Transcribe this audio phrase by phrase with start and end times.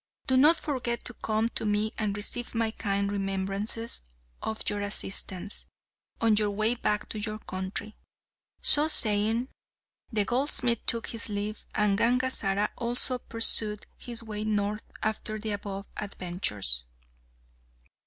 [0.25, 4.01] Do not forget to come to me and receive my kind remembrances
[4.41, 5.67] of your assistance,
[6.19, 7.95] on your way back to your country."
[8.61, 9.49] So saying,
[10.11, 15.87] the goldsmith took his leave, and Gangazara also pursued his way north after the above
[15.95, 16.85] adventures.